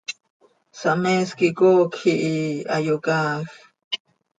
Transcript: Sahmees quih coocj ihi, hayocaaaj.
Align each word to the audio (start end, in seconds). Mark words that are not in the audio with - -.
Sahmees 0.79 1.29
quih 1.37 1.55
coocj 1.59 1.99
ihi, 2.11 2.35
hayocaaaj. 2.73 3.45